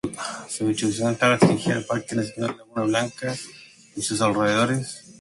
[0.49, 3.35] Su distribución está restringida al Parque Nacional Laguna Blanca
[3.95, 5.05] y sus alrededores.